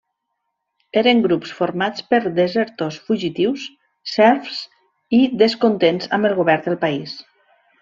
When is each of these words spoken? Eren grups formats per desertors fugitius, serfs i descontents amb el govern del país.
Eren 1.01 1.19
grups 1.25 1.51
formats 1.57 2.05
per 2.13 2.19
desertors 2.39 2.97
fugitius, 3.11 3.67
serfs 4.15 4.65
i 5.21 5.23
descontents 5.45 6.11
amb 6.19 6.31
el 6.33 6.37
govern 6.43 6.67
del 6.69 6.83
país. 6.89 7.17